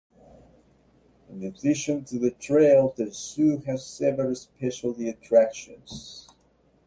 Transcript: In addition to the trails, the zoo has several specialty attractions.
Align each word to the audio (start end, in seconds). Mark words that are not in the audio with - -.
In 1.29 1.43
addition 1.43 2.05
to 2.05 2.17
the 2.17 2.31
trails, 2.31 2.95
the 2.97 3.11
zoo 3.13 3.59
has 3.67 3.85
several 3.85 4.33
specialty 4.33 5.07
attractions. 5.07 6.27